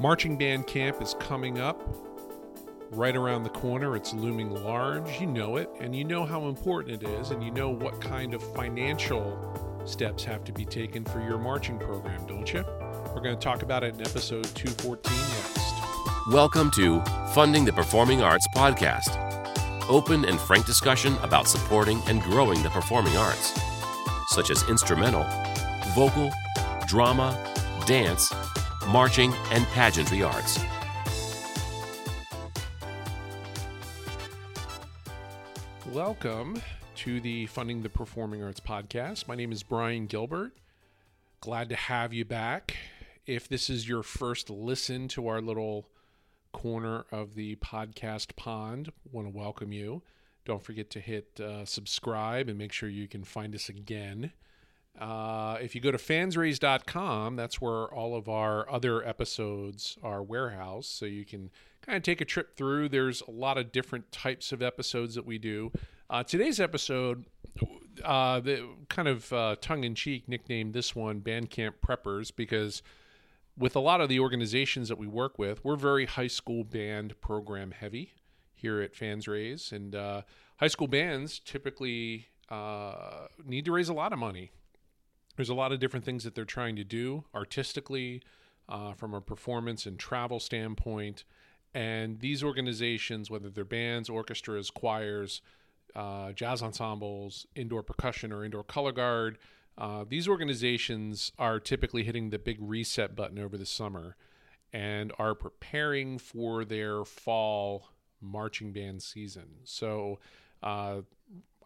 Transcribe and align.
Marching 0.00 0.38
band 0.38 0.66
camp 0.66 1.02
is 1.02 1.14
coming 1.20 1.58
up 1.60 1.78
right 2.90 3.14
around 3.14 3.42
the 3.42 3.50
corner. 3.50 3.96
It's 3.96 4.14
looming 4.14 4.50
large. 4.50 5.20
You 5.20 5.26
know 5.26 5.58
it, 5.58 5.68
and 5.78 5.94
you 5.94 6.04
know 6.04 6.24
how 6.24 6.48
important 6.48 7.02
it 7.02 7.06
is, 7.06 7.32
and 7.32 7.44
you 7.44 7.50
know 7.50 7.68
what 7.68 8.00
kind 8.00 8.32
of 8.32 8.42
financial 8.54 9.36
steps 9.84 10.24
have 10.24 10.42
to 10.44 10.52
be 10.52 10.64
taken 10.64 11.04
for 11.04 11.20
your 11.20 11.36
marching 11.36 11.78
program, 11.78 12.26
don't 12.26 12.50
you? 12.50 12.64
We're 13.14 13.20
going 13.20 13.36
to 13.36 13.44
talk 13.44 13.62
about 13.62 13.84
it 13.84 13.92
in 13.92 14.00
episode 14.00 14.44
214 14.54 15.12
next. 15.12 16.32
Welcome 16.32 16.70
to 16.76 17.02
Funding 17.34 17.66
the 17.66 17.72
Performing 17.74 18.22
Arts 18.22 18.48
podcast. 18.56 19.18
Open 19.90 20.24
and 20.24 20.40
frank 20.40 20.64
discussion 20.64 21.14
about 21.18 21.46
supporting 21.46 22.00
and 22.06 22.22
growing 22.22 22.62
the 22.62 22.70
performing 22.70 23.18
arts, 23.18 23.52
such 24.28 24.48
as 24.48 24.66
instrumental, 24.70 25.26
vocal, 25.94 26.32
drama, 26.86 27.36
dance, 27.84 28.32
marching, 28.90 29.32
and 29.52 29.64
pageantry 29.68 30.22
arts. 30.22 30.58
Welcome 35.92 36.60
to 36.96 37.20
the 37.20 37.46
Funding 37.46 37.82
the 37.82 37.88
Performing 37.88 38.42
Arts 38.42 38.60
podcast. 38.60 39.28
My 39.28 39.36
name 39.36 39.52
is 39.52 39.62
Brian 39.62 40.06
Gilbert. 40.06 40.52
Glad 41.40 41.68
to 41.68 41.76
have 41.76 42.12
you 42.12 42.24
back. 42.24 42.76
If 43.26 43.48
this 43.48 43.70
is 43.70 43.88
your 43.88 44.02
first 44.02 44.50
listen 44.50 45.06
to 45.08 45.28
our 45.28 45.40
little 45.40 45.86
corner 46.52 47.06
of 47.12 47.34
the 47.34 47.56
podcast 47.56 48.34
pond, 48.34 48.90
want 49.12 49.28
to 49.28 49.36
welcome 49.36 49.72
you. 49.72 50.02
Don't 50.44 50.62
forget 50.62 50.90
to 50.90 51.00
hit 51.00 51.38
uh, 51.38 51.64
subscribe 51.64 52.48
and 52.48 52.58
make 52.58 52.72
sure 52.72 52.88
you 52.88 53.06
can 53.06 53.22
find 53.22 53.54
us 53.54 53.68
again. 53.68 54.32
Uh, 54.98 55.56
if 55.60 55.74
you 55.74 55.80
go 55.80 55.90
to 55.90 55.98
fansraise.com, 55.98 57.36
that's 57.36 57.60
where 57.60 57.86
all 57.86 58.16
of 58.16 58.28
our 58.28 58.70
other 58.70 59.06
episodes 59.06 59.96
are 60.02 60.22
warehouse. 60.22 60.86
So 60.86 61.06
you 61.06 61.24
can 61.24 61.50
kind 61.82 61.96
of 61.96 62.02
take 62.02 62.20
a 62.20 62.24
trip 62.24 62.56
through. 62.56 62.88
There's 62.88 63.22
a 63.22 63.30
lot 63.30 63.56
of 63.56 63.72
different 63.72 64.10
types 64.12 64.52
of 64.52 64.62
episodes 64.62 65.14
that 65.14 65.24
we 65.24 65.38
do. 65.38 65.72
Uh, 66.08 66.22
today's 66.22 66.60
episode, 66.60 67.24
uh, 68.04 68.40
the 68.40 68.68
kind 68.88 69.08
of 69.08 69.32
uh, 69.32 69.56
tongue 69.60 69.84
in 69.84 69.94
cheek 69.94 70.28
nicknamed 70.28 70.74
this 70.74 70.94
one 70.94 71.20
Bandcamp 71.20 71.74
Preppers 71.86 72.34
because 72.34 72.82
with 73.56 73.76
a 73.76 73.80
lot 73.80 74.00
of 74.00 74.08
the 74.08 74.20
organizations 74.20 74.88
that 74.88 74.98
we 74.98 75.06
work 75.06 75.38
with, 75.38 75.64
we're 75.64 75.76
very 75.76 76.06
high 76.06 76.26
school 76.26 76.64
band 76.64 77.18
program 77.20 77.70
heavy 77.70 78.12
here 78.54 78.80
at 78.80 78.94
Fans 78.94 79.28
Raise. 79.28 79.72
And 79.72 79.94
uh, 79.94 80.22
high 80.56 80.68
school 80.68 80.88
bands 80.88 81.38
typically 81.38 82.28
uh, 82.48 83.26
need 83.44 83.64
to 83.64 83.72
raise 83.72 83.88
a 83.88 83.94
lot 83.94 84.12
of 84.12 84.18
money 84.18 84.50
there's 85.40 85.48
a 85.48 85.54
lot 85.54 85.72
of 85.72 85.80
different 85.80 86.04
things 86.04 86.22
that 86.24 86.34
they're 86.34 86.44
trying 86.44 86.76
to 86.76 86.84
do 86.84 87.24
artistically 87.34 88.20
uh, 88.68 88.92
from 88.92 89.14
a 89.14 89.22
performance 89.22 89.86
and 89.86 89.98
travel 89.98 90.38
standpoint. 90.38 91.24
And 91.72 92.20
these 92.20 92.44
organizations 92.44 93.30
whether 93.30 93.48
they're 93.48 93.64
bands 93.64 94.10
orchestras 94.10 94.70
choirs 94.70 95.40
uh, 95.96 96.32
jazz 96.32 96.62
ensembles 96.62 97.46
indoor 97.54 97.82
percussion 97.82 98.32
or 98.34 98.44
indoor 98.44 98.62
color 98.62 98.92
guard 98.92 99.38
uh, 99.78 100.04
these 100.06 100.28
organizations 100.28 101.32
are 101.38 101.58
typically 101.58 102.04
hitting 102.04 102.28
the 102.28 102.38
big 102.38 102.58
reset 102.60 103.16
button 103.16 103.38
over 103.38 103.56
the 103.56 103.64
summer 103.64 104.16
and 104.74 105.10
are 105.18 105.34
preparing 105.34 106.18
for 106.18 106.66
their 106.66 107.02
fall 107.02 107.88
marching 108.20 108.72
band 108.72 109.02
season. 109.02 109.46
So 109.64 110.18
uh, 110.62 111.00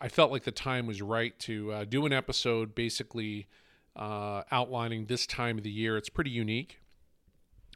I 0.00 0.08
felt 0.08 0.30
like 0.30 0.44
the 0.44 0.52
time 0.52 0.86
was 0.86 1.02
right 1.02 1.36
to 1.40 1.72
uh, 1.72 1.84
do 1.84 2.06
an 2.06 2.12
episode 2.12 2.76
basically 2.76 3.48
uh, 3.96 4.42
outlining 4.50 5.06
this 5.06 5.26
time 5.26 5.58
of 5.58 5.64
the 5.64 5.70
year. 5.70 5.96
It's 5.96 6.08
pretty 6.08 6.30
unique. 6.30 6.80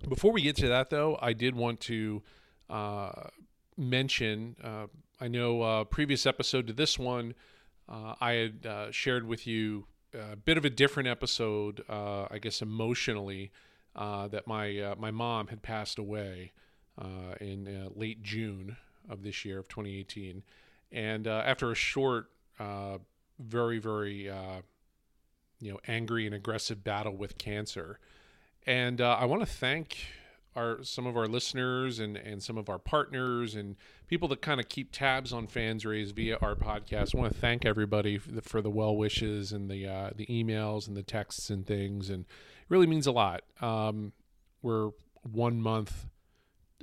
Before 0.09 0.33
we 0.33 0.43
get 0.43 0.57
to 0.57 0.69
that, 0.69 0.91
though, 0.91 1.19
I 1.21 1.33
did 1.33 1.57
want 1.57 1.81
to 1.81 2.23
uh, 2.71 3.29
mention 3.77 4.57
uh, 4.63 4.87
I 5.21 5.29
know 5.29 5.63
uh, 5.63 5.85
previous 5.85 6.27
episode 6.27 6.67
to 6.69 6.73
this 6.73 6.99
one, 6.99 7.35
uh, 7.89 8.15
I 8.21 8.33
had 8.33 8.95
shared 8.95 9.27
with 9.27 9.47
you 9.47 9.87
a 10.15 10.37
bit 10.37 10.57
of 10.57 10.65
a 10.65 10.71
different 10.71 11.09
episode, 11.09 11.83
I 11.89 12.39
guess 12.41 12.63
emotionally, 12.63 13.51
that 13.97 14.47
my 14.47 14.95
my 14.99 15.11
mom 15.11 15.49
had 15.49 15.63
passed 15.63 15.99
away 15.99 16.53
in 17.41 17.91
late 17.95 18.23
June 18.23 18.77
of 19.09 19.23
this 19.23 19.45
year 19.45 19.59
of 19.59 19.69
2018, 19.69 20.43
and 20.93 21.27
after 21.27 21.73
a 21.73 21.75
short, 21.75 22.31
very 23.41 23.79
very 23.79 24.31
you 25.61 25.73
know 25.73 25.79
angry 25.87 26.27
and 26.27 26.35
aggressive 26.35 26.85
battle 26.85 27.17
with 27.17 27.39
cancer. 27.39 27.99
And 28.67 29.01
uh, 29.01 29.17
I 29.19 29.25
want 29.25 29.43
to 29.43 29.47
thank 29.47 29.97
our 30.57 30.83
some 30.83 31.07
of 31.07 31.17
our 31.17 31.27
listeners 31.27 31.99
and 31.99 32.17
and 32.17 32.43
some 32.43 32.59
of 32.59 32.69
our 32.69 32.79
partners 32.79 33.55
and 33.55 33.77
people 34.09 34.29
that 34.29 34.43
kind 34.43 34.61
of 34.61 34.69
keep 34.69 34.91
tabs 34.93 35.33
on 35.33 35.47
fans 35.47 35.87
raised 35.87 36.17
via 36.17 36.37
our 36.41 36.55
podcast. 36.55 37.15
I 37.15 37.19
want 37.19 37.33
to 37.33 37.39
thank 37.39 37.65
everybody 37.65 38.19
for 38.19 38.33
the, 38.33 38.43
for 38.43 38.61
the 38.61 38.71
well 38.71 38.97
wishes 38.97 39.53
and 39.53 39.71
the 39.71 39.87
uh, 39.87 40.11
the 40.15 40.27
emails 40.27 40.89
and 40.89 40.97
the 40.97 41.03
texts 41.03 41.51
and 41.51 41.67
things, 41.67 42.11
and 42.11 42.23
it 42.23 42.67
really 42.69 42.87
means 42.87 43.07
a 43.07 43.13
lot. 43.13 43.43
Um, 43.61 44.13
we're 44.63 44.91
one 45.23 45.61
month 45.61 46.07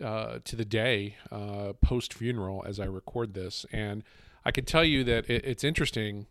uh, 0.03 0.39
to 0.43 0.55
the 0.55 0.65
day 0.65 1.17
uh, 1.31 1.73
post 1.81 2.13
funeral 2.13 2.63
as 2.65 2.79
I 2.79 2.85
record 2.85 3.33
this, 3.33 3.65
and 3.71 4.03
I 4.45 4.51
can 4.51 4.65
tell 4.65 4.85
you 4.85 5.03
that 5.03 5.29
it, 5.29 5.43
it's 5.45 5.63
interesting 5.63 6.27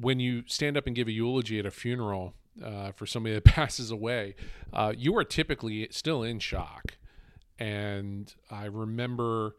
when 0.00 0.20
you 0.20 0.44
stand 0.46 0.76
up 0.76 0.86
and 0.86 0.94
give 0.94 1.08
a 1.08 1.12
eulogy 1.12 1.58
at 1.58 1.66
a 1.66 1.70
funeral 1.70 2.34
uh, 2.62 2.92
for 2.92 3.06
somebody 3.06 3.34
that 3.34 3.44
passes 3.44 3.90
away, 3.90 4.34
uh, 4.72 4.92
you 4.96 5.16
are 5.16 5.24
typically 5.24 5.88
still 5.90 6.22
in 6.22 6.38
shock. 6.38 6.96
And 7.58 8.32
I 8.50 8.66
remember 8.66 9.56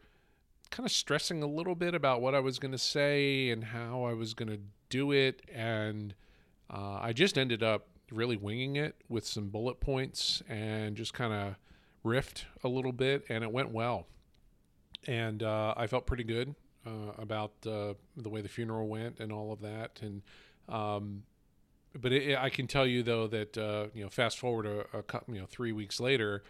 kind 0.70 0.86
of 0.86 0.92
stressing 0.92 1.42
a 1.42 1.46
little 1.46 1.74
bit 1.74 1.94
about 1.94 2.22
what 2.22 2.34
I 2.34 2.40
was 2.40 2.58
going 2.58 2.72
to 2.72 2.78
say 2.78 3.50
and 3.50 3.64
how 3.64 4.04
I 4.04 4.14
was 4.14 4.34
going 4.34 4.48
to 4.48 4.60
do 4.88 5.12
it. 5.12 5.42
And 5.52 6.14
uh, 6.72 6.98
I 7.02 7.12
just 7.12 7.36
ended 7.36 7.62
up 7.62 7.88
really 8.10 8.36
winging 8.36 8.76
it 8.76 8.96
with 9.08 9.26
some 9.26 9.48
bullet 9.48 9.80
points 9.80 10.42
and 10.48 10.96
just 10.96 11.12
kind 11.12 11.32
of 11.32 11.56
riffed 12.04 12.44
a 12.64 12.68
little 12.68 12.92
bit, 12.92 13.24
and 13.28 13.44
it 13.44 13.52
went 13.52 13.70
well. 13.70 14.06
And 15.06 15.42
uh, 15.42 15.74
I 15.76 15.86
felt 15.86 16.06
pretty 16.06 16.24
good 16.24 16.54
uh, 16.86 17.12
about 17.18 17.52
uh, 17.66 17.94
the 18.16 18.28
way 18.28 18.40
the 18.40 18.48
funeral 18.48 18.88
went 18.88 19.20
and 19.20 19.32
all 19.32 19.52
of 19.52 19.60
that. 19.60 20.00
And 20.02 20.22
um, 20.68 21.22
but 22.00 22.12
it, 22.12 22.38
I 22.38 22.50
can 22.50 22.66
tell 22.66 22.86
you 22.86 23.02
though 23.02 23.26
that 23.26 23.58
uh, 23.58 23.86
you 23.94 24.02
know, 24.02 24.10
fast 24.10 24.38
forward 24.38 24.66
a, 24.66 24.80
a 24.96 25.04
you 25.28 25.40
know 25.40 25.46
three 25.46 25.72
weeks 25.72 26.00
later, 26.00 26.42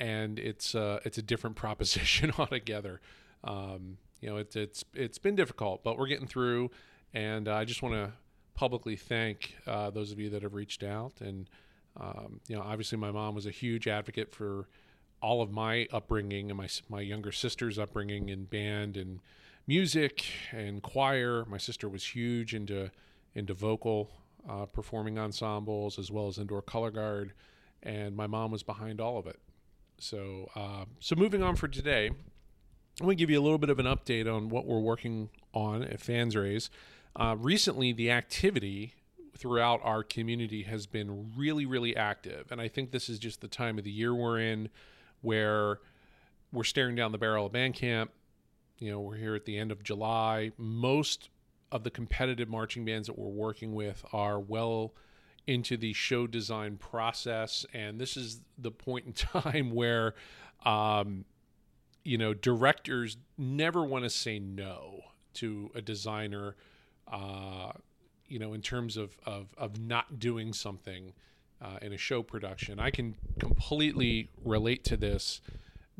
and 0.00 0.38
it's 0.38 0.74
uh, 0.74 1.00
it's 1.04 1.18
a 1.18 1.22
different 1.22 1.56
proposition 1.64 2.32
altogether. 2.38 3.00
Um, 3.42 3.98
you 4.20 4.30
know, 4.30 4.36
it's 4.36 4.56
it's 4.56 4.84
it's 4.94 5.18
been 5.18 5.36
difficult, 5.36 5.84
but 5.84 5.98
we're 5.98 6.06
getting 6.08 6.26
through. 6.26 6.70
And 7.12 7.46
I 7.46 7.64
just 7.64 7.80
want 7.80 7.94
to 7.94 8.12
publicly 8.54 8.96
thank 8.96 9.54
uh, 9.66 9.90
those 9.90 10.10
of 10.10 10.18
you 10.18 10.30
that 10.30 10.42
have 10.42 10.54
reached 10.54 10.82
out. 10.82 11.12
And 11.20 11.48
um, 12.00 12.40
you 12.48 12.56
know, 12.56 12.62
obviously, 12.62 12.98
my 12.98 13.12
mom 13.12 13.34
was 13.34 13.46
a 13.46 13.50
huge 13.50 13.86
advocate 13.86 14.34
for 14.34 14.68
all 15.22 15.40
of 15.40 15.50
my 15.50 15.86
upbringing 15.92 16.50
and 16.50 16.58
my 16.58 16.68
my 16.88 17.00
younger 17.00 17.32
sister's 17.32 17.78
upbringing 17.78 18.28
in 18.28 18.44
band 18.44 18.96
and 18.96 19.20
music 19.66 20.24
and 20.52 20.82
choir. 20.82 21.44
My 21.46 21.58
sister 21.58 21.88
was 21.88 22.04
huge 22.04 22.54
into 22.54 22.90
into 23.34 23.54
vocal 23.54 24.10
uh, 24.48 24.66
performing 24.66 25.18
ensembles 25.18 25.98
as 25.98 26.10
well 26.10 26.28
as 26.28 26.38
indoor 26.38 26.62
color 26.62 26.90
guard, 26.90 27.32
and 27.82 28.14
my 28.14 28.26
mom 28.26 28.50
was 28.50 28.62
behind 28.62 29.00
all 29.00 29.18
of 29.18 29.26
it. 29.26 29.38
So, 29.98 30.50
uh, 30.54 30.84
so 31.00 31.16
moving 31.16 31.42
on 31.42 31.56
for 31.56 31.66
today, 31.68 32.08
I'm 32.08 33.06
going 33.06 33.16
to 33.16 33.20
give 33.20 33.30
you 33.30 33.40
a 33.40 33.42
little 33.42 33.58
bit 33.58 33.70
of 33.70 33.78
an 33.78 33.86
update 33.86 34.32
on 34.32 34.48
what 34.48 34.66
we're 34.66 34.80
working 34.80 35.30
on 35.52 35.82
at 35.82 36.00
Fans 36.00 36.36
Raise. 36.36 36.70
Uh, 37.16 37.36
recently, 37.38 37.92
the 37.92 38.10
activity 38.10 38.94
throughout 39.36 39.80
our 39.82 40.02
community 40.02 40.62
has 40.62 40.86
been 40.86 41.32
really, 41.36 41.66
really 41.66 41.96
active, 41.96 42.52
and 42.52 42.60
I 42.60 42.68
think 42.68 42.90
this 42.90 43.08
is 43.08 43.18
just 43.18 43.40
the 43.40 43.48
time 43.48 43.78
of 43.78 43.84
the 43.84 43.90
year 43.90 44.14
we're 44.14 44.38
in, 44.38 44.68
where 45.22 45.80
we're 46.52 46.64
staring 46.64 46.94
down 46.94 47.10
the 47.10 47.18
barrel 47.18 47.46
of 47.46 47.52
Bandcamp 47.52 48.08
you 48.78 48.90
know, 48.90 49.00
we're 49.00 49.16
here 49.16 49.34
at 49.34 49.44
the 49.44 49.58
end 49.58 49.72
of 49.72 49.82
July. 49.82 50.52
Most 50.58 51.30
of 51.70 51.84
the 51.84 51.90
competitive 51.90 52.48
marching 52.48 52.84
bands 52.84 53.06
that 53.08 53.18
we're 53.18 53.28
working 53.28 53.74
with 53.74 54.04
are 54.12 54.38
well 54.38 54.94
into 55.46 55.76
the 55.76 55.92
show 55.92 56.26
design 56.26 56.76
process, 56.76 57.66
and 57.72 58.00
this 58.00 58.16
is 58.16 58.40
the 58.58 58.70
point 58.70 59.06
in 59.06 59.12
time 59.42 59.70
where, 59.70 60.14
um, 60.64 61.24
you 62.04 62.18
know, 62.18 62.34
directors 62.34 63.16
never 63.36 63.84
want 63.84 64.04
to 64.04 64.10
say 64.10 64.38
no 64.38 65.00
to 65.34 65.70
a 65.74 65.82
designer. 65.82 66.56
Uh, 67.10 67.72
you 68.26 68.38
know, 68.38 68.54
in 68.54 68.62
terms 68.62 68.96
of 68.96 69.16
of 69.26 69.48
of 69.58 69.78
not 69.78 70.18
doing 70.18 70.52
something 70.52 71.12
uh, 71.60 71.78
in 71.82 71.92
a 71.92 71.98
show 71.98 72.22
production, 72.22 72.78
I 72.80 72.90
can 72.90 73.14
completely 73.38 74.30
relate 74.44 74.84
to 74.84 74.96
this 74.96 75.40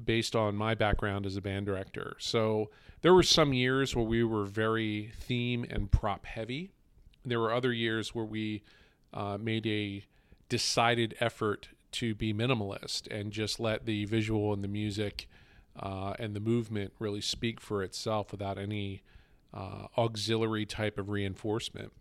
based 0.02 0.34
on 0.34 0.56
my 0.56 0.74
background 0.74 1.26
as 1.26 1.36
a 1.36 1.40
band 1.40 1.66
director. 1.66 2.16
So 2.18 2.70
there 3.02 3.14
were 3.14 3.22
some 3.22 3.52
years 3.52 3.94
where 3.94 4.04
we 4.04 4.24
were 4.24 4.44
very 4.44 5.12
theme 5.20 5.64
and 5.68 5.90
prop 5.90 6.26
heavy. 6.26 6.72
There 7.24 7.40
were 7.40 7.52
other 7.52 7.72
years 7.72 8.14
where 8.14 8.24
we 8.24 8.62
uh, 9.12 9.38
made 9.40 9.66
a 9.66 10.04
decided 10.48 11.14
effort 11.20 11.68
to 11.92 12.14
be 12.14 12.34
minimalist 12.34 13.06
and 13.10 13.32
just 13.32 13.60
let 13.60 13.86
the 13.86 14.04
visual 14.04 14.52
and 14.52 14.64
the 14.64 14.68
music 14.68 15.28
uh, 15.78 16.14
and 16.18 16.34
the 16.34 16.40
movement 16.40 16.92
really 16.98 17.20
speak 17.20 17.60
for 17.60 17.82
itself 17.82 18.32
without 18.32 18.58
any 18.58 19.02
uh, 19.52 19.86
auxiliary 19.96 20.66
type 20.66 20.98
of 20.98 21.08
reinforcement. 21.08 21.92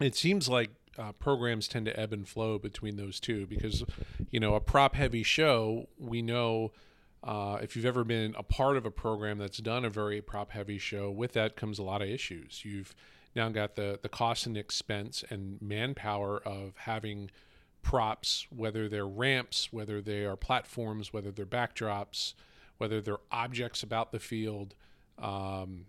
It 0.00 0.14
seems 0.14 0.48
like 0.48 0.70
uh, 0.96 1.12
programs 1.12 1.68
tend 1.68 1.86
to 1.86 1.98
ebb 1.98 2.12
and 2.12 2.28
flow 2.28 2.58
between 2.58 2.96
those 2.96 3.20
two 3.20 3.46
because, 3.46 3.84
you 4.30 4.40
know, 4.40 4.54
a 4.54 4.60
prop 4.60 4.94
heavy 4.94 5.22
show, 5.22 5.88
we 5.98 6.22
know 6.22 6.72
uh, 7.22 7.58
if 7.60 7.74
you've 7.74 7.86
ever 7.86 8.04
been 8.04 8.34
a 8.36 8.42
part 8.42 8.76
of 8.76 8.86
a 8.86 8.90
program 8.90 9.38
that's 9.38 9.58
done 9.58 9.84
a 9.84 9.90
very 9.90 10.20
prop 10.20 10.52
heavy 10.52 10.78
show, 10.78 11.10
with 11.10 11.32
that 11.32 11.56
comes 11.56 11.78
a 11.78 11.82
lot 11.82 12.02
of 12.02 12.08
issues. 12.08 12.64
You've 12.64 12.94
now 13.34 13.48
got 13.48 13.76
the, 13.76 13.98
the 14.00 14.08
cost 14.08 14.46
and 14.46 14.56
expense 14.56 15.24
and 15.28 15.60
manpower 15.60 16.38
of 16.44 16.72
having 16.76 17.30
props, 17.82 18.46
whether 18.54 18.88
they're 18.88 19.06
ramps, 19.06 19.72
whether 19.72 20.00
they 20.00 20.24
are 20.24 20.36
platforms, 20.36 21.12
whether 21.12 21.30
they're 21.30 21.46
backdrops, 21.46 22.34
whether 22.78 23.00
they're 23.00 23.18
objects 23.32 23.82
about 23.82 24.12
the 24.12 24.18
field, 24.18 24.74
um, 25.18 25.86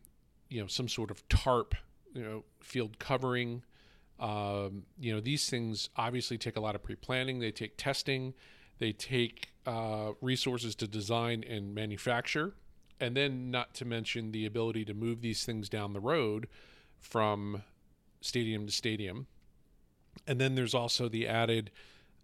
you 0.50 0.60
know, 0.60 0.68
some 0.68 0.88
sort 0.88 1.12
of 1.12 1.28
tarp, 1.30 1.76
you 2.14 2.24
know, 2.24 2.44
field 2.62 2.98
covering. 3.00 3.64
Um, 4.20 4.84
you 5.00 5.14
know, 5.14 5.22
these 5.22 5.50
things 5.50 5.90
obviously 5.96 6.38
take 6.38 6.58
a 6.58 6.60
lot 6.60 6.76
of 6.76 6.84
pre 6.84 6.96
planning, 6.96 7.40
they 7.40 7.52
take 7.52 7.78
testing, 7.78 8.34
they 8.80 8.92
take 8.92 9.50
uh, 9.66 10.12
resources 10.22 10.76
to 10.76 10.88
design 10.88 11.44
and 11.48 11.74
manufacture, 11.76 12.54
and 13.00 13.16
then 13.16 13.52
not 13.52 13.74
to 13.76 13.86
mention 13.86 14.32
the 14.32 14.46
ability 14.46 14.86
to 14.86 14.94
move 14.94 15.22
these 15.22 15.44
things 15.46 15.70
down 15.70 15.94
the 15.94 16.00
road 16.00 16.48
from 17.00 17.64
stadium 18.22 18.66
to 18.66 18.72
stadium. 18.72 19.28
And 20.28 20.40
then 20.40 20.56
there's 20.56 20.74
also 20.74 21.08
the 21.08 21.28
added 21.28 21.72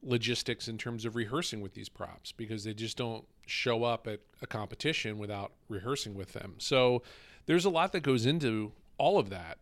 logistics 0.03 0.67
in 0.67 0.77
terms 0.77 1.05
of 1.05 1.15
rehearsing 1.15 1.61
with 1.61 1.73
these 1.73 1.89
props 1.89 2.31
because 2.31 2.63
they 2.63 2.73
just 2.73 2.97
don't 2.97 3.25
show 3.45 3.83
up 3.83 4.07
at 4.07 4.19
a 4.41 4.47
competition 4.47 5.17
without 5.17 5.53
rehearsing 5.69 6.13
with 6.13 6.33
them. 6.33 6.55
So 6.57 7.01
there's 7.45 7.65
a 7.65 7.69
lot 7.69 7.91
that 7.93 8.01
goes 8.01 8.25
into 8.25 8.71
all 8.97 9.17
of 9.17 9.29
that 9.29 9.57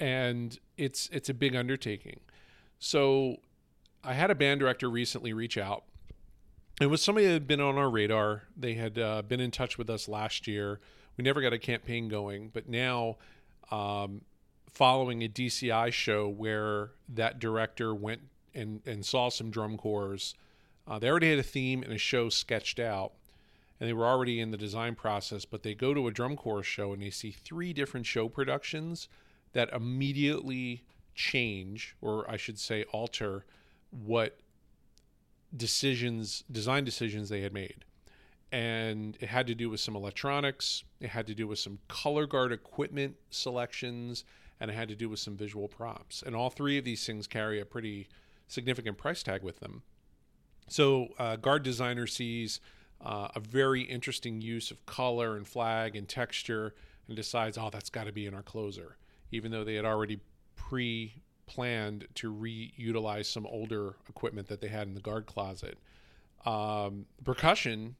and 0.00 0.58
it's 0.76 1.08
it's 1.12 1.28
a 1.28 1.34
big 1.34 1.54
undertaking. 1.54 2.20
So 2.78 3.36
I 4.02 4.14
had 4.14 4.30
a 4.30 4.34
band 4.34 4.60
director 4.60 4.90
recently 4.90 5.32
reach 5.32 5.56
out. 5.56 5.84
It 6.80 6.86
was 6.86 7.02
somebody 7.02 7.26
that 7.26 7.32
had 7.32 7.46
been 7.46 7.60
on 7.60 7.78
our 7.78 7.88
radar. 7.88 8.42
They 8.56 8.74
had 8.74 8.98
uh, 8.98 9.22
been 9.22 9.38
in 9.40 9.52
touch 9.52 9.78
with 9.78 9.88
us 9.88 10.08
last 10.08 10.48
year. 10.48 10.80
We 11.16 11.22
never 11.22 11.40
got 11.40 11.52
a 11.52 11.58
campaign 11.58 12.08
going, 12.08 12.50
but 12.52 12.68
now, 12.68 13.16
um, 13.70 14.22
following 14.72 15.22
a 15.22 15.28
DCI 15.28 15.92
show 15.92 16.28
where 16.28 16.90
that 17.08 17.38
director 17.38 17.94
went 17.94 18.22
and, 18.54 18.80
and 18.86 19.06
saw 19.06 19.28
some 19.28 19.50
drum 19.50 19.76
corps, 19.76 20.34
uh, 20.88 20.98
they 20.98 21.08
already 21.08 21.30
had 21.30 21.38
a 21.38 21.44
theme 21.44 21.84
and 21.84 21.92
a 21.92 21.98
show 21.98 22.28
sketched 22.28 22.80
out, 22.80 23.12
and 23.78 23.88
they 23.88 23.92
were 23.92 24.06
already 24.06 24.40
in 24.40 24.50
the 24.50 24.56
design 24.56 24.96
process. 24.96 25.44
But 25.44 25.62
they 25.62 25.74
go 25.74 25.94
to 25.94 26.08
a 26.08 26.10
drum 26.10 26.36
corps 26.36 26.64
show 26.64 26.92
and 26.92 27.00
they 27.00 27.10
see 27.10 27.30
three 27.30 27.72
different 27.72 28.04
show 28.04 28.28
productions 28.28 29.08
that 29.52 29.72
immediately 29.72 30.82
change, 31.14 31.94
or 32.00 32.28
I 32.28 32.36
should 32.36 32.58
say, 32.58 32.82
alter 32.90 33.44
what 33.92 34.36
decisions, 35.56 36.44
design 36.50 36.84
decisions 36.84 37.28
they 37.28 37.42
had 37.42 37.52
made. 37.52 37.84
And 38.52 39.16
it 39.20 39.28
had 39.28 39.46
to 39.48 39.54
do 39.54 39.68
with 39.68 39.80
some 39.80 39.96
electronics, 39.96 40.84
it 41.00 41.10
had 41.10 41.26
to 41.26 41.34
do 41.34 41.48
with 41.48 41.58
some 41.58 41.78
color 41.88 42.26
guard 42.26 42.52
equipment 42.52 43.16
selections, 43.30 44.24
and 44.60 44.70
it 44.70 44.74
had 44.74 44.88
to 44.88 44.94
do 44.94 45.08
with 45.08 45.18
some 45.18 45.36
visual 45.36 45.66
props. 45.66 46.22
And 46.24 46.36
all 46.36 46.50
three 46.50 46.78
of 46.78 46.84
these 46.84 47.04
things 47.04 47.26
carry 47.26 47.60
a 47.60 47.64
pretty 47.64 48.08
significant 48.46 48.96
price 48.96 49.22
tag 49.22 49.42
with 49.42 49.60
them. 49.60 49.82
So, 50.68 51.08
uh, 51.18 51.36
guard 51.36 51.62
designer 51.62 52.06
sees 52.06 52.60
uh, 53.04 53.28
a 53.34 53.40
very 53.40 53.82
interesting 53.82 54.40
use 54.40 54.70
of 54.70 54.86
color 54.86 55.36
and 55.36 55.46
flag 55.46 55.96
and 55.96 56.08
texture 56.08 56.74
and 57.08 57.16
decides, 57.16 57.58
oh, 57.58 57.70
that's 57.70 57.90
got 57.90 58.04
to 58.04 58.12
be 58.12 58.26
in 58.26 58.34
our 58.34 58.42
closer 58.42 58.96
even 59.34 59.50
though 59.50 59.64
they 59.64 59.74
had 59.74 59.84
already 59.84 60.20
pre 60.56 61.22
planned 61.46 62.06
to 62.16 62.32
reutilize 62.32 63.26
some 63.26 63.46
older 63.46 63.94
equipment 64.08 64.48
that 64.48 64.60
they 64.60 64.68
had 64.68 64.86
in 64.86 64.94
the 64.94 65.00
guard 65.00 65.26
closet. 65.26 65.78
Um, 66.44 67.06
percussion 67.24 67.96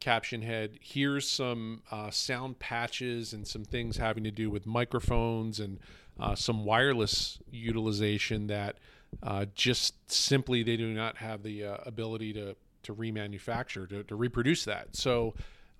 caption 0.00 0.42
head 0.42 0.78
hears 0.80 1.28
some 1.28 1.82
uh, 1.90 2.10
sound 2.10 2.58
patches 2.58 3.32
and 3.32 3.46
some 3.46 3.64
things 3.64 3.96
having 3.96 4.24
to 4.24 4.30
do 4.30 4.50
with 4.50 4.66
microphones 4.66 5.58
and 5.58 5.80
uh, 6.20 6.34
some 6.34 6.64
wireless 6.64 7.38
utilization 7.50 8.46
that 8.46 8.76
uh, 9.22 9.46
just 9.54 10.10
simply 10.10 10.62
they 10.62 10.76
do 10.76 10.92
not 10.92 11.16
have 11.16 11.42
the 11.42 11.64
uh, 11.64 11.76
ability 11.84 12.32
to 12.32 12.54
to 12.82 12.94
remanufacture 12.94 13.88
to, 13.88 14.04
to 14.04 14.14
reproduce 14.14 14.64
that 14.64 14.94
so 14.94 15.34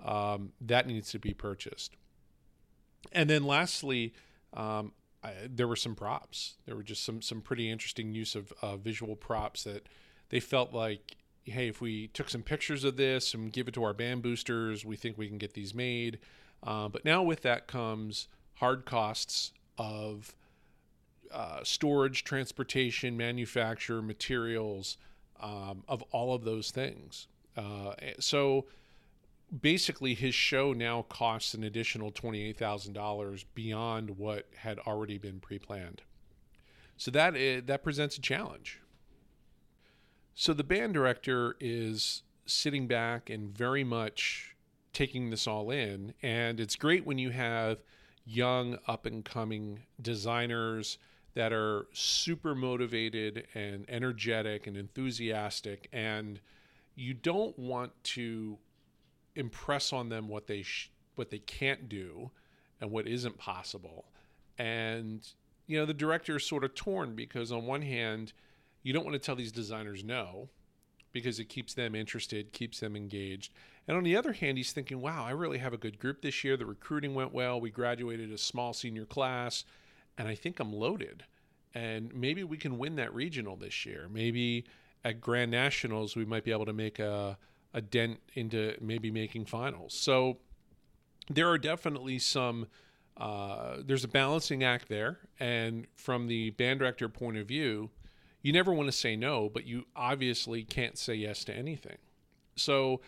um, 0.04 0.52
that 0.60 0.86
needs 0.86 1.10
to 1.10 1.18
be 1.18 1.32
purchased 1.32 1.94
and 3.12 3.30
then 3.30 3.44
lastly 3.44 4.12
um, 4.54 4.92
I, 5.22 5.32
there 5.48 5.68
were 5.68 5.76
some 5.76 5.94
props. 5.94 6.54
There 6.66 6.76
were 6.76 6.82
just 6.82 7.04
some 7.04 7.22
some 7.22 7.40
pretty 7.40 7.70
interesting 7.70 8.12
use 8.12 8.34
of 8.34 8.52
uh, 8.62 8.76
visual 8.76 9.16
props 9.16 9.64
that 9.64 9.86
they 10.28 10.40
felt 10.40 10.72
like, 10.72 11.16
hey, 11.44 11.68
if 11.68 11.80
we 11.80 12.08
took 12.08 12.28
some 12.28 12.42
pictures 12.42 12.84
of 12.84 12.96
this 12.96 13.34
and 13.34 13.52
give 13.52 13.68
it 13.68 13.74
to 13.74 13.84
our 13.84 13.94
band 13.94 14.22
boosters, 14.22 14.84
we 14.84 14.96
think 14.96 15.18
we 15.18 15.28
can 15.28 15.38
get 15.38 15.54
these 15.54 15.74
made. 15.74 16.18
Uh, 16.62 16.88
but 16.88 17.04
now 17.04 17.22
with 17.22 17.42
that 17.42 17.66
comes 17.66 18.28
hard 18.54 18.84
costs 18.84 19.52
of 19.76 20.34
uh, 21.32 21.60
storage, 21.62 22.24
transportation, 22.24 23.16
manufacture, 23.16 24.02
materials, 24.02 24.96
um, 25.40 25.84
of 25.88 26.02
all 26.10 26.34
of 26.34 26.44
those 26.44 26.70
things. 26.70 27.28
Uh, 27.56 27.92
so 28.18 28.66
basically 29.60 30.14
his 30.14 30.34
show 30.34 30.72
now 30.72 31.02
costs 31.02 31.54
an 31.54 31.64
additional 31.64 32.12
$28,000 32.12 33.44
beyond 33.54 34.18
what 34.18 34.46
had 34.56 34.78
already 34.80 35.18
been 35.18 35.40
pre-planned. 35.40 36.02
So 36.96 37.10
that 37.12 37.36
is, 37.36 37.64
that 37.66 37.82
presents 37.82 38.18
a 38.18 38.20
challenge. 38.20 38.80
So 40.34 40.52
the 40.52 40.64
band 40.64 40.94
director 40.94 41.56
is 41.60 42.22
sitting 42.46 42.86
back 42.86 43.30
and 43.30 43.56
very 43.56 43.84
much 43.84 44.56
taking 44.92 45.30
this 45.30 45.46
all 45.46 45.70
in 45.70 46.14
and 46.22 46.58
it's 46.58 46.74
great 46.74 47.04
when 47.04 47.18
you 47.18 47.30
have 47.30 47.78
young 48.24 48.78
up 48.86 49.06
and 49.06 49.24
coming 49.24 49.80
designers 50.00 50.98
that 51.34 51.52
are 51.52 51.86
super 51.92 52.54
motivated 52.54 53.46
and 53.54 53.84
energetic 53.88 54.66
and 54.66 54.76
enthusiastic 54.76 55.88
and 55.92 56.40
you 56.94 57.14
don't 57.14 57.56
want 57.58 57.92
to 58.02 58.58
impress 59.38 59.92
on 59.92 60.08
them 60.08 60.28
what 60.28 60.46
they 60.46 60.62
sh- 60.62 60.90
what 61.14 61.30
they 61.30 61.38
can't 61.38 61.88
do 61.88 62.30
and 62.80 62.90
what 62.90 63.06
isn't 63.06 63.38
possible. 63.38 64.06
And 64.58 65.26
you 65.66 65.78
know, 65.78 65.86
the 65.86 65.94
director 65.94 66.36
is 66.36 66.44
sort 66.44 66.64
of 66.64 66.74
torn 66.74 67.14
because 67.14 67.52
on 67.52 67.66
one 67.66 67.82
hand, 67.82 68.32
you 68.82 68.92
don't 68.92 69.04
want 69.04 69.14
to 69.14 69.18
tell 69.18 69.36
these 69.36 69.52
designers 69.52 70.02
no 70.02 70.48
because 71.12 71.38
it 71.38 71.48
keeps 71.48 71.74
them 71.74 71.94
interested, 71.94 72.52
keeps 72.52 72.80
them 72.80 72.96
engaged. 72.96 73.52
And 73.86 73.96
on 73.96 74.04
the 74.04 74.16
other 74.16 74.32
hand, 74.32 74.58
he's 74.58 74.72
thinking, 74.72 75.00
wow, 75.00 75.24
I 75.24 75.30
really 75.30 75.58
have 75.58 75.72
a 75.72 75.78
good 75.78 75.98
group 75.98 76.20
this 76.20 76.44
year. 76.44 76.56
The 76.56 76.66
recruiting 76.66 77.14
went 77.14 77.32
well. 77.32 77.60
We 77.60 77.70
graduated 77.70 78.30
a 78.30 78.38
small 78.38 78.72
senior 78.72 79.06
class, 79.06 79.64
and 80.18 80.28
I 80.28 80.34
think 80.34 80.60
I'm 80.60 80.72
loaded. 80.72 81.24
And 81.74 82.14
maybe 82.14 82.44
we 82.44 82.58
can 82.58 82.78
win 82.78 82.96
that 82.96 83.14
regional 83.14 83.56
this 83.56 83.86
year. 83.86 84.08
Maybe 84.10 84.64
at 85.04 85.20
Grand 85.20 85.50
Nationals, 85.50 86.16
we 86.16 86.24
might 86.24 86.44
be 86.44 86.52
able 86.52 86.66
to 86.66 86.72
make 86.72 86.98
a, 86.98 87.38
a 87.74 87.80
dent 87.80 88.18
into 88.34 88.74
maybe 88.80 89.10
making 89.10 89.44
finals. 89.44 89.94
So 89.94 90.38
there 91.30 91.48
are 91.48 91.58
definitely 91.58 92.18
some. 92.18 92.66
Uh, 93.16 93.78
there's 93.84 94.04
a 94.04 94.08
balancing 94.08 94.62
act 94.62 94.88
there, 94.88 95.18
and 95.40 95.86
from 95.96 96.28
the 96.28 96.50
band 96.50 96.78
director 96.78 97.08
point 97.08 97.36
of 97.36 97.48
view, 97.48 97.90
you 98.42 98.52
never 98.52 98.72
want 98.72 98.86
to 98.86 98.92
say 98.92 99.16
no, 99.16 99.48
but 99.48 99.66
you 99.66 99.86
obviously 99.96 100.62
can't 100.62 100.96
say 100.96 101.14
yes 101.14 101.42
to 101.44 101.52
anything. 101.52 101.98
So 102.54 103.00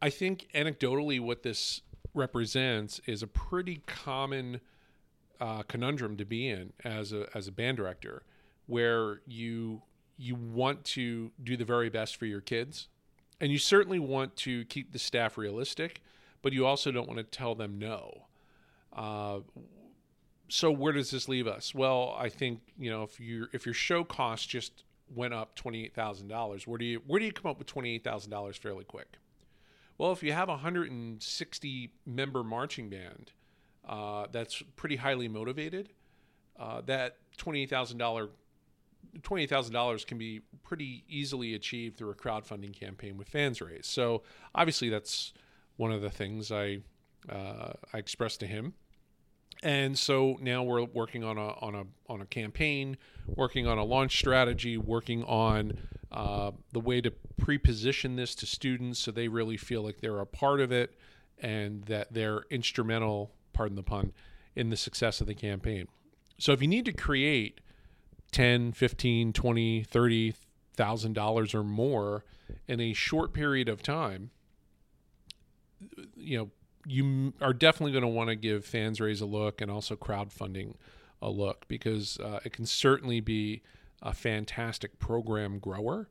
I 0.00 0.08
think 0.08 0.48
anecdotally, 0.54 1.20
what 1.20 1.42
this 1.42 1.82
represents 2.14 3.00
is 3.06 3.22
a 3.22 3.26
pretty 3.26 3.82
common 3.86 4.60
uh, 5.38 5.62
conundrum 5.64 6.16
to 6.16 6.24
be 6.24 6.48
in 6.48 6.72
as 6.82 7.12
a 7.12 7.28
as 7.34 7.46
a 7.46 7.52
band 7.52 7.76
director, 7.76 8.22
where 8.66 9.20
you 9.26 9.82
you 10.16 10.34
want 10.34 10.84
to 10.84 11.30
do 11.42 11.56
the 11.56 11.64
very 11.64 11.90
best 11.90 12.16
for 12.16 12.26
your 12.26 12.40
kids 12.40 12.88
and 13.40 13.52
you 13.52 13.58
certainly 13.58 13.98
want 13.98 14.36
to 14.36 14.64
keep 14.66 14.92
the 14.92 14.98
staff 14.98 15.38
realistic, 15.38 16.02
but 16.42 16.52
you 16.52 16.66
also 16.66 16.90
don't 16.90 17.06
want 17.06 17.18
to 17.18 17.24
tell 17.24 17.54
them 17.54 17.78
no. 17.78 18.26
Uh, 18.92 19.40
so 20.48 20.70
where 20.70 20.92
does 20.92 21.10
this 21.10 21.28
leave 21.28 21.46
us? 21.46 21.74
Well, 21.74 22.16
I 22.18 22.28
think 22.28 22.60
you 22.78 22.90
know 22.90 23.02
if 23.02 23.20
your 23.20 23.48
if 23.52 23.66
your 23.66 23.74
show 23.74 24.02
cost 24.02 24.48
just 24.48 24.84
went 25.14 25.34
up 25.34 25.54
twenty 25.54 25.84
eight 25.84 25.94
thousand 25.94 26.28
dollars, 26.28 26.66
where 26.66 26.78
do 26.78 26.84
you 26.84 27.02
where 27.06 27.20
do 27.20 27.26
you 27.26 27.32
come 27.32 27.50
up 27.50 27.58
with 27.58 27.66
twenty 27.66 27.94
eight 27.94 28.04
thousand 28.04 28.30
dollars 28.30 28.56
fairly 28.56 28.84
quick? 28.84 29.18
Well, 29.98 30.12
if 30.12 30.22
you 30.22 30.32
have 30.32 30.48
a 30.48 30.56
hundred 30.56 30.90
and 30.90 31.22
sixty 31.22 31.90
member 32.06 32.42
marching 32.42 32.88
band 32.88 33.32
uh, 33.86 34.26
that's 34.32 34.62
pretty 34.76 34.96
highly 34.96 35.28
motivated, 35.28 35.90
uh, 36.58 36.80
that 36.86 37.16
twenty 37.36 37.62
eight 37.62 37.70
thousand 37.70 37.98
dollar 37.98 38.30
$20,000 39.20 40.06
can 40.06 40.18
be 40.18 40.40
pretty 40.62 41.04
easily 41.08 41.54
achieved 41.54 41.96
through 41.96 42.10
a 42.10 42.14
crowdfunding 42.14 42.78
campaign 42.78 43.16
with 43.16 43.28
Fans 43.28 43.60
Raise. 43.60 43.86
So 43.86 44.22
obviously 44.54 44.88
that's 44.88 45.32
one 45.76 45.92
of 45.92 46.02
the 46.02 46.10
things 46.10 46.52
I 46.52 46.78
uh, 47.28 47.72
I 47.92 47.98
expressed 47.98 48.40
to 48.40 48.46
him. 48.46 48.74
And 49.62 49.98
so 49.98 50.38
now 50.40 50.62
we're 50.62 50.84
working 50.84 51.24
on 51.24 51.36
a 51.36 51.48
on 51.60 51.74
a 51.74 51.84
on 52.08 52.20
a 52.20 52.26
campaign, 52.26 52.96
working 53.26 53.66
on 53.66 53.76
a 53.76 53.84
launch 53.84 54.16
strategy, 54.16 54.76
working 54.76 55.24
on 55.24 55.76
uh, 56.12 56.52
the 56.72 56.80
way 56.80 57.00
to 57.00 57.10
pre-position 57.38 58.16
this 58.16 58.34
to 58.36 58.46
students 58.46 58.98
so 58.98 59.10
they 59.10 59.28
really 59.28 59.56
feel 59.56 59.82
like 59.82 60.00
they're 60.00 60.20
a 60.20 60.26
part 60.26 60.60
of 60.60 60.72
it 60.72 60.94
and 61.40 61.84
that 61.84 62.12
they're 62.12 62.44
instrumental, 62.50 63.32
pardon 63.52 63.76
the 63.76 63.82
pun, 63.82 64.12
in 64.56 64.70
the 64.70 64.76
success 64.76 65.20
of 65.20 65.26
the 65.26 65.34
campaign. 65.34 65.86
So 66.38 66.52
if 66.52 66.62
you 66.62 66.68
need 66.68 66.84
to 66.84 66.92
create 66.92 67.60
10, 68.30 68.72
15, 68.72 69.32
20, 69.32 69.82
30 69.82 70.34
thousand 70.78 71.12
dollars 71.12 71.54
or 71.54 71.64
more 71.64 72.24
in 72.66 72.80
a 72.80 72.94
short 72.94 73.34
period 73.34 73.68
of 73.68 73.82
time, 73.82 74.30
you 76.16 76.38
know, 76.38 76.50
you 76.86 77.34
are 77.42 77.52
definitely 77.52 77.92
going 77.92 78.02
to 78.02 78.08
want 78.08 78.30
to 78.30 78.36
give 78.36 78.64
fans 78.64 79.00
raise 79.00 79.20
a 79.20 79.26
look 79.26 79.60
and 79.60 79.70
also 79.70 79.96
crowdfunding 79.96 80.74
a 81.20 81.28
look 81.28 81.66
because 81.68 82.18
uh, 82.20 82.38
it 82.44 82.52
can 82.52 82.64
certainly 82.64 83.20
be 83.20 83.60
a 84.00 84.14
fantastic 84.14 84.98
program 84.98 85.58
grower 85.58 86.08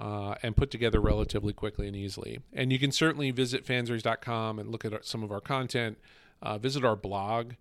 uh, 0.00 0.36
and 0.42 0.56
put 0.56 0.70
together 0.70 1.00
relatively 1.00 1.52
quickly 1.52 1.88
and 1.88 1.96
easily. 1.96 2.40
And 2.52 2.72
you 2.72 2.78
can 2.78 2.92
certainly 2.92 3.32
visit 3.32 3.66
fansraise.com 3.66 4.58
and 4.58 4.70
look 4.70 4.84
at 4.84 5.04
some 5.04 5.22
of 5.22 5.32
our 5.32 5.40
content, 5.40 5.98
uh, 6.40 6.56
visit 6.58 6.84
our 6.84 6.96
blog, 6.96 7.54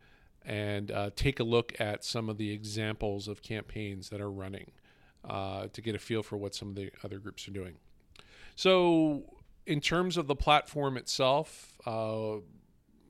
and 0.46 0.92
uh, 0.92 1.10
take 1.16 1.40
a 1.40 1.44
look 1.44 1.74
at 1.80 2.04
some 2.04 2.30
of 2.30 2.38
the 2.38 2.52
examples 2.52 3.28
of 3.28 3.42
campaigns 3.42 4.10
that 4.10 4.20
are 4.20 4.32
running 4.32 4.72
uh, 5.28 5.68
to 5.72 5.82
get 5.82 5.96
a 5.96 6.00
feel 6.00 6.24
for 6.24 6.38
what 6.38 6.54
some 6.54 6.70
of 6.70 6.76
the 6.76 6.92
other 7.04 7.20
groups 7.20 7.48
are 7.48 7.52
doing. 7.52 7.76
So, 8.56 9.24
in 9.66 9.80
terms 9.80 10.18
of 10.18 10.28
the 10.28 10.36
platform 10.36 10.98
itself, 10.98 11.78
uh, 11.86 12.36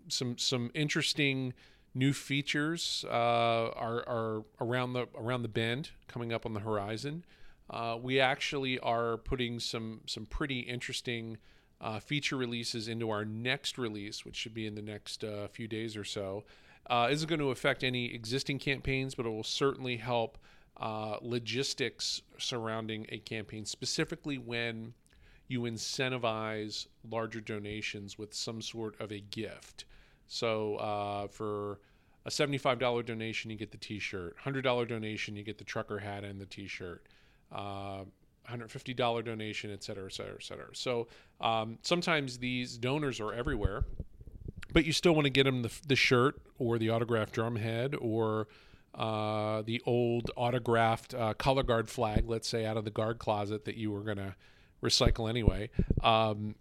some 0.07 0.37
some 0.37 0.69
interesting 0.73 1.53
new 1.95 2.13
features 2.13 3.05
uh, 3.09 3.11
are, 3.11 4.07
are 4.07 4.43
around 4.61 4.93
the 4.93 5.07
around 5.17 5.41
the 5.41 5.47
bend 5.47 5.91
coming 6.07 6.31
up 6.31 6.45
on 6.45 6.53
the 6.53 6.59
horizon. 6.59 7.25
Uh, 7.69 7.97
we 8.01 8.19
actually 8.19 8.77
are 8.79 9.17
putting 9.17 9.59
some 9.59 10.01
some 10.05 10.25
pretty 10.25 10.59
interesting 10.59 11.37
uh, 11.81 11.99
feature 11.99 12.37
releases 12.37 12.87
into 12.87 13.09
our 13.09 13.25
next 13.25 13.77
release, 13.77 14.23
which 14.23 14.35
should 14.35 14.53
be 14.53 14.67
in 14.67 14.75
the 14.75 14.81
next 14.81 15.23
few 15.51 15.67
days 15.67 15.97
or 15.97 16.03
so. 16.03 16.43
Uh, 16.89 17.07
isn't 17.09 17.29
going 17.29 17.39
to 17.39 17.51
affect 17.51 17.83
any 17.83 18.13
existing 18.13 18.59
campaigns, 18.59 19.15
but 19.15 19.25
it 19.25 19.29
will 19.29 19.43
certainly 19.43 19.97
help 19.97 20.37
uh, 20.77 21.17
logistics 21.21 22.21
surrounding 22.37 23.05
a 23.09 23.19
campaign, 23.19 23.65
specifically 23.65 24.37
when 24.37 24.93
you 25.47 25.61
incentivize 25.61 26.87
larger 27.09 27.39
donations 27.39 28.17
with 28.17 28.33
some 28.33 28.61
sort 28.61 28.99
of 28.99 29.11
a 29.11 29.19
gift. 29.19 29.85
So 30.27 30.75
uh, 30.77 31.27
for 31.27 31.79
a 32.25 32.29
$75 32.29 33.05
donation, 33.05 33.51
you 33.51 33.57
get 33.57 33.71
the 33.71 33.77
t-shirt. 33.77 34.35
$100 34.43 34.87
donation, 34.87 35.35
you 35.35 35.43
get 35.43 35.57
the 35.57 35.63
trucker 35.63 35.99
hat 35.99 36.23
and 36.23 36.39
the 36.39 36.45
t-shirt. 36.45 37.05
Uh, 37.51 38.03
$150 38.49 39.23
donation, 39.23 39.71
et 39.71 39.83
cetera, 39.83 40.05
et 40.05 40.13
cetera, 40.13 40.35
et 40.35 40.43
cetera. 40.43 40.67
So 40.73 41.07
um, 41.39 41.77
sometimes 41.81 42.37
these 42.37 42.77
donors 42.77 43.19
are 43.19 43.33
everywhere, 43.33 43.85
but 44.73 44.85
you 44.85 44.91
still 44.91 45.13
want 45.13 45.25
to 45.25 45.29
get 45.29 45.43
them 45.43 45.61
the, 45.61 45.71
the 45.87 45.95
shirt 45.95 46.41
or 46.57 46.77
the 46.77 46.89
autographed 46.89 47.33
drum 47.33 47.55
head 47.55 47.95
or 47.99 48.47
uh, 48.95 49.61
the 49.63 49.81
old 49.85 50.29
autographed 50.35 51.13
uh, 51.13 51.33
color 51.33 51.63
guard 51.63 51.89
flag, 51.89 52.25
let's 52.27 52.47
say, 52.47 52.65
out 52.65 52.77
of 52.77 52.83
the 52.83 52.91
guard 52.91 53.19
closet 53.19 53.65
that 53.65 53.75
you 53.75 53.91
were 53.91 54.01
going 54.01 54.17
to 54.17 54.35
recycle 54.83 55.29
anyway. 55.29 55.69
Um, 56.03 56.55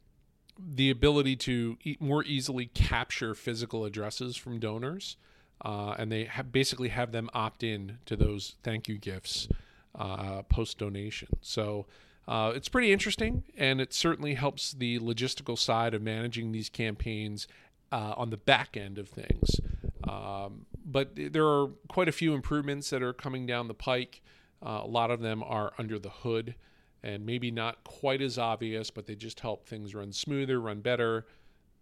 the 0.59 0.91
ability 0.91 1.37
to 1.37 1.77
e- 1.83 1.97
more 1.99 2.25
easily 2.25 2.67
capture 2.67 3.35
physical 3.35 3.85
addresses 3.85 4.37
from 4.37 4.59
donors, 4.59 5.17
uh, 5.65 5.95
and 5.99 6.11
they 6.11 6.25
ha- 6.25 6.43
basically 6.43 6.89
have 6.89 7.13
them 7.13 7.29
opt 7.35 7.63
in 7.63 7.99
to 8.07 8.17
those 8.17 8.57
thank 8.63 8.89
you 8.89 8.99
gifts 8.99 9.49
uh, 9.95 10.43
post 10.43 10.79
donation. 10.79 11.29
So 11.41 11.87
uh, 12.29 12.53
it's 12.55 12.69
pretty 12.69 12.93
interesting, 12.93 13.43
and 13.57 13.81
it 13.81 13.93
certainly 13.93 14.35
helps 14.35 14.73
the 14.73 14.99
logistical 15.01 15.59
side 15.59 15.95
of 15.95 16.03
managing 16.03 16.53
these 16.53 16.69
campaigns 16.69 17.47
uh, 17.93 18.15
on 18.17 18.31
the 18.31 18.37
back 18.37 18.77
end 18.77 18.99
of 18.99 19.09
things. 19.09 19.61
Um, 20.09 20.67
but 20.85 21.13
there 21.15 21.47
are 21.47 21.69
quite 21.89 22.09
a 22.09 22.13
few 22.13 22.35
improvements 22.35 22.91
that 22.91 23.03
are 23.03 23.13
coming 23.13 23.47
down 23.47 23.69
the 23.69 23.75
pike. 23.75 24.23
Uh, 24.65 24.81
a 24.83 24.89
lot 24.89 25.11
of 25.11 25.21
them 25.21 25.43
are 25.43 25.73
under 25.79 25.99
the 25.99 26.11
hood 26.11 26.57
and 27.03 27.27
maybe 27.27 27.51
not 27.51 27.85
quite 27.85 28.23
as 28.23 28.39
obvious, 28.39 28.91
but 28.91 29.07
they 29.07 29.15
just 29.15 29.41
help 29.41 29.67
things 29.67 29.95
run 29.95 30.13
smoother, 30.13 30.61
run 30.61 30.81
better, 30.81 31.27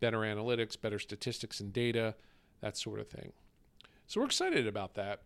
better 0.01 0.19
analytics, 0.19 0.81
better 0.81 0.99
statistics 0.99 1.61
and 1.61 1.73
data, 1.73 2.15
that 2.61 2.77
sort 2.77 3.01
of 3.01 3.09
thing. 3.09 3.33
So 4.07 4.21
we're 4.21 4.27
excited 4.27 4.67
about 4.67 4.95
that. 4.95 5.23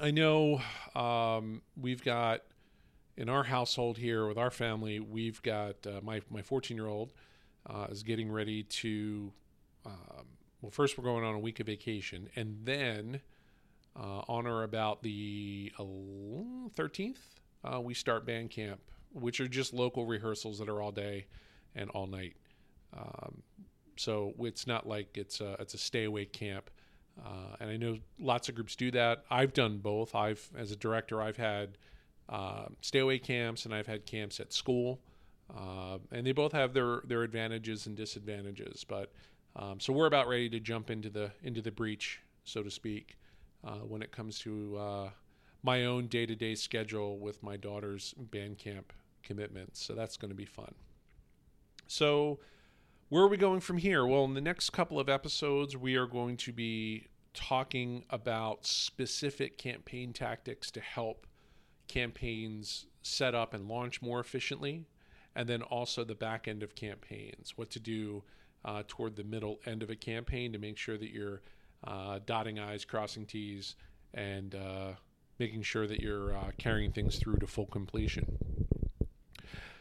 I 0.00 0.10
know 0.10 0.60
um, 0.94 1.62
we've 1.80 2.02
got 2.02 2.42
in 3.16 3.28
our 3.28 3.44
household 3.44 3.98
here 3.98 4.26
with 4.26 4.36
our 4.36 4.50
family, 4.50 4.98
we've 4.98 5.40
got 5.42 5.86
uh, 5.86 6.00
my 6.02 6.20
my 6.28 6.42
14 6.42 6.76
year 6.76 6.88
old 6.88 7.12
uh, 7.66 7.86
is 7.90 8.02
getting 8.02 8.30
ready 8.30 8.62
to. 8.64 9.32
Um, 9.86 10.26
well, 10.62 10.70
first 10.70 10.96
we're 10.96 11.04
going 11.04 11.24
on 11.24 11.34
a 11.34 11.38
week 11.38 11.60
of 11.60 11.66
vacation, 11.66 12.28
and 12.36 12.58
then 12.64 13.20
uh, 13.96 14.22
on 14.28 14.46
or 14.46 14.62
about 14.62 15.02
the 15.02 15.72
13th, 15.78 17.16
uh, 17.64 17.80
we 17.80 17.94
start 17.94 18.26
band 18.26 18.50
camp 18.50 18.80
which 19.14 19.40
are 19.40 19.48
just 19.48 19.72
local 19.72 20.04
rehearsals 20.04 20.58
that 20.58 20.68
are 20.68 20.82
all 20.82 20.92
day 20.92 21.26
and 21.74 21.88
all 21.90 22.06
night. 22.06 22.34
Um, 22.96 23.42
so 23.96 24.34
it's 24.40 24.66
not 24.66 24.86
like 24.86 25.16
it's 25.16 25.40
a, 25.40 25.56
it's 25.60 25.74
a 25.74 25.78
stay 25.78 26.04
away 26.04 26.26
camp. 26.26 26.68
Uh, 27.24 27.56
and 27.60 27.70
I 27.70 27.76
know 27.76 27.98
lots 28.18 28.48
of 28.48 28.56
groups 28.56 28.74
do 28.74 28.90
that. 28.90 29.24
I've 29.30 29.52
done 29.52 29.78
both. 29.78 30.14
I've, 30.14 30.46
as 30.58 30.72
a 30.72 30.76
director, 30.76 31.22
I've 31.22 31.36
had 31.36 31.78
uh, 32.28 32.66
stay 32.80 32.98
away 32.98 33.20
camps 33.20 33.64
and 33.64 33.74
I've 33.74 33.86
had 33.86 34.04
camps 34.04 34.40
at 34.40 34.52
school. 34.52 35.00
Uh, 35.56 35.98
and 36.10 36.26
they 36.26 36.32
both 36.32 36.52
have 36.52 36.72
their, 36.74 37.02
their 37.04 37.22
advantages 37.22 37.86
and 37.86 37.96
disadvantages. 37.96 38.82
But 38.82 39.12
um, 39.56 39.78
so 39.80 39.92
we're 39.92 40.06
about 40.06 40.28
ready 40.28 40.48
to 40.50 40.60
jump 40.60 40.90
into 40.90 41.10
the 41.10 41.30
into 41.42 41.62
the 41.62 41.70
breach, 41.70 42.20
so 42.44 42.62
to 42.62 42.70
speak, 42.70 43.16
uh, 43.64 43.78
when 43.78 44.02
it 44.02 44.10
comes 44.10 44.38
to 44.40 44.76
uh, 44.76 45.10
my 45.62 45.84
own 45.84 46.08
day 46.08 46.26
to 46.26 46.34
day 46.34 46.54
schedule 46.54 47.18
with 47.18 47.42
my 47.42 47.56
daughter's 47.56 48.14
band 48.16 48.58
camp 48.58 48.92
commitments. 49.22 49.82
So 49.82 49.94
that's 49.94 50.16
going 50.16 50.30
to 50.30 50.34
be 50.34 50.44
fun. 50.44 50.74
So, 51.86 52.40
where 53.08 53.22
are 53.22 53.28
we 53.28 53.36
going 53.36 53.60
from 53.60 53.78
here? 53.78 54.06
Well, 54.06 54.24
in 54.24 54.34
the 54.34 54.40
next 54.40 54.70
couple 54.70 54.98
of 54.98 55.08
episodes, 55.08 55.76
we 55.76 55.96
are 55.96 56.06
going 56.06 56.36
to 56.38 56.52
be 56.52 57.06
talking 57.32 58.04
about 58.10 58.64
specific 58.66 59.58
campaign 59.58 60.12
tactics 60.12 60.70
to 60.72 60.80
help 60.80 61.26
campaigns 61.88 62.86
set 63.02 63.34
up 63.34 63.52
and 63.52 63.68
launch 63.68 64.00
more 64.00 64.20
efficiently, 64.20 64.86
and 65.36 65.48
then 65.48 65.62
also 65.62 66.04
the 66.04 66.14
back 66.14 66.48
end 66.48 66.62
of 66.62 66.74
campaigns, 66.74 67.52
what 67.56 67.70
to 67.70 67.80
do 67.80 68.22
uh, 68.64 68.82
toward 68.88 69.16
the 69.16 69.24
middle 69.24 69.58
end 69.66 69.82
of 69.82 69.90
a 69.90 69.96
campaign 69.96 70.52
to 70.52 70.58
make 70.58 70.76
sure 70.76 70.96
that 70.96 71.10
you're 71.10 71.42
uh, 71.86 72.18
dotting 72.24 72.58
I's, 72.58 72.84
crossing 72.84 73.26
T's, 73.26 73.76
and 74.14 74.54
uh, 74.54 74.92
making 75.38 75.62
sure 75.62 75.86
that 75.86 76.00
you're 76.00 76.36
uh, 76.36 76.50
carrying 76.58 76.92
things 76.92 77.16
through 77.16 77.36
to 77.36 77.46
full 77.46 77.66
completion. 77.66 78.38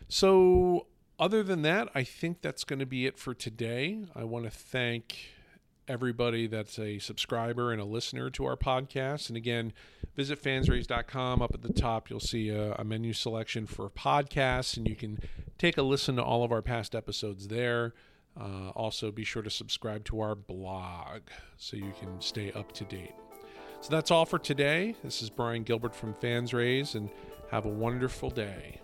So, 0.08 0.88
other 1.20 1.44
than 1.44 1.62
that, 1.62 1.90
I 1.96 2.04
think 2.04 2.42
that's 2.42 2.64
going 2.64 2.80
to 2.80 2.86
be 2.86 3.06
it 3.06 3.18
for 3.18 3.34
today. 3.34 4.00
I 4.16 4.24
want 4.26 4.46
to 4.46 4.52
thank 4.52 5.34
everybody 5.88 6.48
that's 6.48 6.80
a 6.80 7.00
subscriber 7.00 7.72
and 7.72 7.82
a 7.82 7.86
listener 7.86 8.30
to 8.32 8.46
our 8.46 8.56
podcast. 8.56 9.28
And 9.28 9.38
again, 9.38 9.74
visit 10.16 10.42
fansraise.com. 10.42 11.42
Up 11.42 11.54
at 11.54 11.62
the 11.62 11.74
top, 11.74 12.10
you'll 12.10 12.20
see 12.20 12.50
a, 12.50 12.74
a, 12.74 12.84
menu 12.84 13.14
selection 13.14 13.66
for 13.66 13.90
podcasts, 13.90 14.78
and 14.78 14.88
you 14.88 14.96
can 14.96 15.20
take 15.58 15.78
a 15.78 15.82
listen 15.82 16.16
to 16.16 16.24
all 16.24 16.44
of 16.44 16.52
our 16.52 16.62
past 16.62 16.96
episodes 16.96 17.50
there. 17.50 17.94
Uh, 18.40 18.70
also, 18.70 19.12
be 19.12 19.24
sure 19.24 19.42
to 19.42 19.50
subscribe 19.50 20.04
to 20.06 20.20
our 20.20 20.36
blog 20.36 21.22
so 21.58 21.78
you 21.78 21.94
can 22.00 22.20
stay 22.20 22.52
up 22.54 22.72
to 22.74 22.84
date. 22.86 23.14
So 23.82 23.90
that's 23.90 24.12
all 24.12 24.26
for 24.26 24.40
today. 24.40 24.96
This 25.04 25.22
is 25.22 25.30
Brian 25.30 25.64
Gilbert 25.64 25.94
from 25.94 26.14
Fans 26.16 26.54
Raise, 26.54 26.96
and 26.96 27.10
have 27.52 27.66
a 27.66 27.70
wonderful 27.70 28.30
day. 28.30 28.80